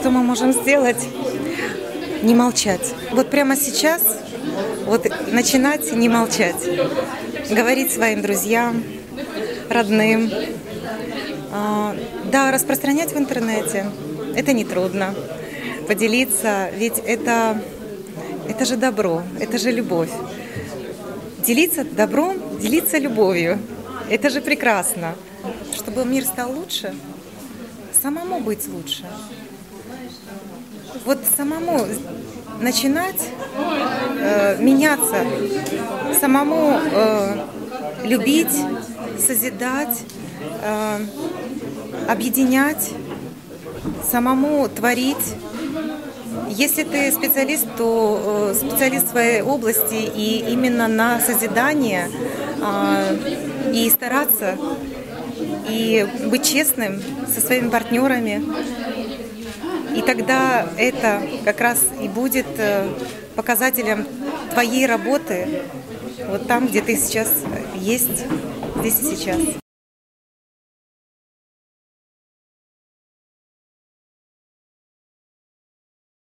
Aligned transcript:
Что 0.00 0.10
мы 0.10 0.22
можем 0.22 0.54
сделать? 0.54 1.06
Не 2.22 2.34
молчать. 2.34 2.94
Вот 3.10 3.28
прямо 3.28 3.54
сейчас, 3.54 4.00
вот 4.86 5.06
начинать 5.30 5.92
не 5.92 6.08
молчать. 6.08 6.56
Говорить 7.50 7.92
своим 7.92 8.22
друзьям, 8.22 8.82
родным. 9.68 10.30
А, 11.52 11.94
да, 12.32 12.50
распространять 12.50 13.12
в 13.12 13.18
интернете. 13.18 13.90
Это 14.34 14.54
не 14.54 14.64
трудно. 14.64 15.14
Поделиться, 15.86 16.70
ведь 16.74 16.98
это, 17.04 17.60
это 18.48 18.64
же 18.64 18.76
добро, 18.76 19.22
это 19.38 19.58
же 19.58 19.70
любовь. 19.70 20.10
Делиться 21.44 21.84
добром, 21.84 22.38
делиться 22.58 22.96
любовью. 22.96 23.58
Это 24.08 24.30
же 24.30 24.40
прекрасно. 24.40 25.14
Чтобы 25.74 26.06
мир 26.06 26.24
стал 26.24 26.52
лучше, 26.52 26.94
самому 28.00 28.40
быть 28.40 28.66
лучше. 28.66 29.04
Вот 31.04 31.18
самому 31.36 31.86
начинать 32.60 33.22
э, 34.18 34.56
меняться, 34.62 35.24
самому 36.20 36.78
э, 36.92 37.46
любить, 38.04 38.54
созидать, 39.18 40.02
э, 40.62 40.98
объединять, 42.08 42.90
самому 44.10 44.68
творить. 44.68 45.34
Если 46.48 46.82
ты 46.82 47.10
специалист, 47.12 47.66
то 47.76 48.50
э, 48.52 48.54
специалист 48.54 49.10
своей 49.10 49.42
области 49.42 49.94
и 49.94 50.44
именно 50.50 50.88
на 50.88 51.20
созидание 51.20 52.10
э, 52.60 53.72
и 53.72 53.88
стараться 53.90 54.56
и 55.68 56.06
быть 56.26 56.44
честным 56.44 57.00
со 57.32 57.40
своими 57.40 57.68
партнерами. 57.68 58.42
И 59.94 60.02
тогда 60.02 60.66
это 60.76 61.22
как 61.44 61.60
раз 61.60 61.84
и 62.00 62.08
будет 62.08 62.46
э, 62.58 62.88
показателем 63.34 64.06
твоей 64.52 64.86
работы 64.86 65.62
вот 66.28 66.46
там, 66.46 66.66
где 66.66 66.80
ты 66.80 66.96
сейчас 66.96 67.32
есть, 67.74 68.24
здесь 68.76 69.00
и 69.00 69.16
сейчас. 69.16 69.38